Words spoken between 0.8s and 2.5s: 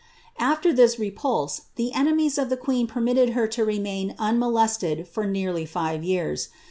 repulse, the enemies of